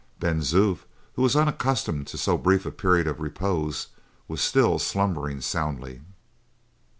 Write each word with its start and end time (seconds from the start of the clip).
Ben 0.19 0.39
Zoof, 0.39 0.79
who 1.13 1.21
was 1.21 1.35
unaccustomed 1.35 2.07
to 2.07 2.17
so 2.17 2.35
brief 2.35 2.65
a 2.65 2.71
period 2.71 3.05
of 3.05 3.19
repose, 3.19 3.89
was 4.27 4.41
still 4.41 4.79
slumbering 4.79 5.41
soundly. 5.41 6.01